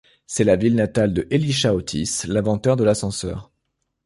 [0.25, 3.51] C'est la ville natale de Elisha Otis, l'inventeur de l'ascenseur.